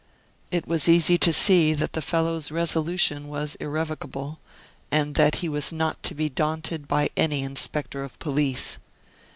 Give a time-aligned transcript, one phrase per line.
[0.49, 4.39] It was easy to see that the fellow's resolution was irrevocable;
[4.89, 8.79] and that he was not to be daunted by any inspector of police.